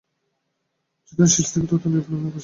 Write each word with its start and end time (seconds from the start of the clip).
যতদিন 1.05 1.27
সৃষ্টি 1.27 1.55
থাকে, 1.55 1.67
ততদিন 1.71 1.93
এই 1.93 2.03
প্রাণ 2.03 2.13
ও 2.15 2.21
আকাশ 2.21 2.27
থাকে। 2.27 2.39